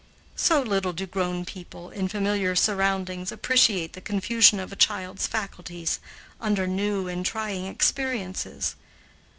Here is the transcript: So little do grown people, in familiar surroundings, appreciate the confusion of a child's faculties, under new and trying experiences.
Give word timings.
So 0.35 0.63
little 0.63 0.93
do 0.93 1.05
grown 1.05 1.45
people, 1.45 1.91
in 1.91 2.07
familiar 2.07 2.55
surroundings, 2.55 3.31
appreciate 3.31 3.93
the 3.93 4.01
confusion 4.01 4.59
of 4.59 4.71
a 4.71 4.75
child's 4.75 5.27
faculties, 5.27 5.99
under 6.39 6.65
new 6.65 7.07
and 7.07 7.23
trying 7.23 7.67
experiences. 7.67 8.75